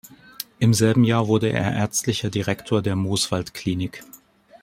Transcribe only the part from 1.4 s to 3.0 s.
er Ärztlicher Direktor der